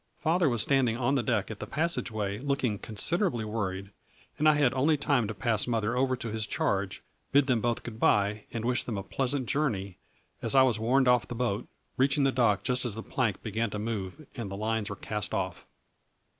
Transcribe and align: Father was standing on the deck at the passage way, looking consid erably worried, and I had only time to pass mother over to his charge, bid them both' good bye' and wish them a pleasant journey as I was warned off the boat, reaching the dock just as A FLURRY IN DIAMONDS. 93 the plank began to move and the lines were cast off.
Father 0.17 0.49
was 0.49 0.63
standing 0.63 0.97
on 0.97 1.13
the 1.13 1.21
deck 1.21 1.51
at 1.51 1.59
the 1.59 1.67
passage 1.67 2.09
way, 2.09 2.39
looking 2.39 2.79
consid 2.79 3.19
erably 3.19 3.45
worried, 3.45 3.91
and 4.39 4.49
I 4.49 4.53
had 4.53 4.73
only 4.73 4.97
time 4.97 5.27
to 5.27 5.35
pass 5.35 5.67
mother 5.67 5.95
over 5.95 6.15
to 6.15 6.29
his 6.31 6.47
charge, 6.47 7.03
bid 7.31 7.45
them 7.45 7.61
both' 7.61 7.83
good 7.83 7.99
bye' 7.99 8.45
and 8.51 8.65
wish 8.65 8.81
them 8.81 8.97
a 8.97 9.03
pleasant 9.03 9.45
journey 9.45 9.99
as 10.41 10.55
I 10.55 10.63
was 10.63 10.79
warned 10.79 11.07
off 11.07 11.27
the 11.27 11.35
boat, 11.35 11.67
reaching 11.97 12.23
the 12.23 12.31
dock 12.31 12.63
just 12.63 12.83
as 12.83 12.93
A 12.95 13.03
FLURRY 13.03 13.03
IN 13.03 13.11
DIAMONDS. 13.11 13.17
93 13.17 13.35
the 13.35 13.39
plank 13.53 13.61
began 13.61 13.69
to 13.69 13.77
move 13.91 14.27
and 14.35 14.49
the 14.49 14.57
lines 14.57 14.89
were 14.89 14.95
cast 14.95 15.35
off. 15.35 15.67